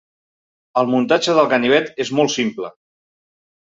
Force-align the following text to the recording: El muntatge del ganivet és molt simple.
El 0.83 0.89
muntatge 0.93 1.37
del 1.41 1.53
ganivet 1.53 2.05
és 2.07 2.15
molt 2.19 2.37
simple. 2.41 2.77